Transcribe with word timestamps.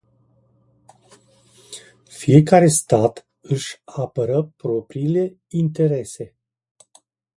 Fiecare 2.09 2.67
stat 2.69 3.27
își 3.41 3.81
apără 3.83 4.43
propriile 4.57 5.37
interese. 5.47 6.35